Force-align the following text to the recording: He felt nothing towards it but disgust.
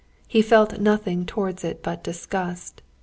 He 0.27 0.41
felt 0.41 0.79
nothing 0.79 1.27
towards 1.27 1.63
it 1.63 1.83
but 1.83 2.03
disgust. 2.03 2.81